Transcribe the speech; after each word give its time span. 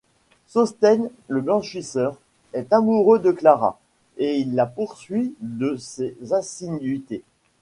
Sosthène, 0.47 1.11
le 1.27 1.41
blanchisseur, 1.41 2.17
est 2.53 2.73
amoureux 2.73 3.19
de 3.19 3.31
Clara 3.31 3.77
et 4.17 4.39
il 4.39 4.55
la 4.55 4.65
poursuit 4.65 5.35
de 5.41 5.75
ses 5.77 6.17
assiduités. 6.33 7.21